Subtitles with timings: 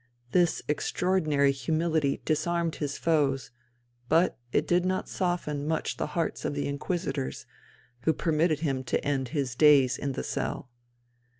[0.31, 3.51] This extraordinary humility disarmed his foes,
[4.09, 7.45] but it did not soften much the hearts of the Inquisitors,
[7.99, 10.71] who permitted him to end his days in the cell.